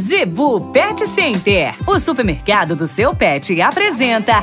[0.00, 4.42] Zebu Pet Center, o supermercado do seu pet, apresenta.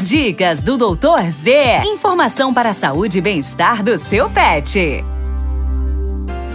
[0.00, 1.82] Dicas do Doutor Z.
[1.84, 5.04] Informação para a saúde e bem-estar do seu pet.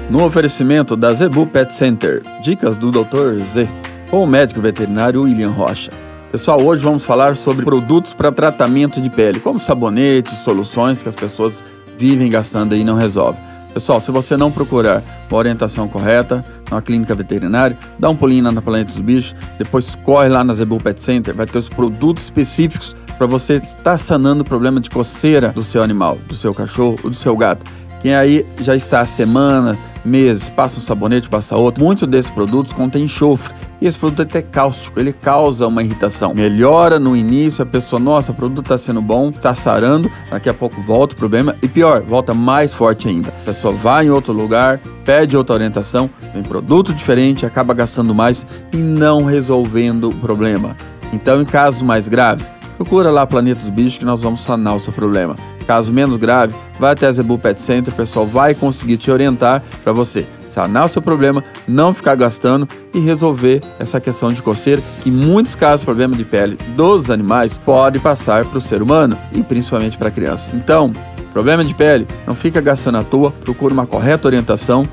[0.09, 3.43] No oferecimento da Zebu Pet Center, dicas do Dr.
[3.43, 3.69] Z,
[4.09, 5.91] com o médico veterinário William Rocha.
[6.31, 11.15] Pessoal, hoje vamos falar sobre produtos para tratamento de pele, como sabonetes, soluções que as
[11.15, 11.61] pessoas
[11.97, 13.41] vivem gastando e não resolvem.
[13.73, 18.51] Pessoal, se você não procurar uma orientação correta na clínica veterinária, dá um pulinho lá
[18.51, 22.23] na Planeta dos Bichos, depois corre lá na Zebu Pet Center, vai ter os produtos
[22.23, 26.99] específicos para você estar sanando o problema de coceira do seu animal, do seu cachorro
[27.03, 27.65] ou do seu gato.
[28.01, 32.71] Quem aí já está há semana, meses, passa um sabonete, passa outro, muitos desses produtos
[32.71, 33.53] contêm enxofre.
[33.81, 36.33] E esse produto é até cáustico, ele causa uma irritação.
[36.33, 40.53] Melhora no início, a pessoa, nossa, o produto está sendo bom, está sarando, daqui a
[40.53, 41.55] pouco volta o problema.
[41.61, 43.29] E pior, volta mais forte ainda.
[43.29, 48.45] A pessoa vai em outro lugar, pede outra orientação, vem produto diferente, acaba gastando mais
[48.71, 50.75] e não resolvendo o problema.
[51.11, 54.79] Então, em casos mais graves, procura lá Planeta dos Bichos que nós vamos sanar o
[54.79, 55.35] seu problema.
[55.65, 59.63] Caso menos grave, vai até a Zebu Pet Center, o pessoal vai conseguir te orientar
[59.83, 64.81] para você sanar o seu problema, não ficar gastando e resolver essa questão de coceira,
[65.03, 69.17] que em muitos casos problema de pele dos animais pode passar para o ser humano
[69.33, 70.51] e principalmente para a criança.
[70.53, 70.93] Então,
[71.33, 74.87] problema de pele, não fica gastando à toa, procure uma correta orientação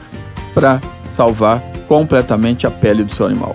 [0.52, 3.54] para salvar completamente a pele do seu animal.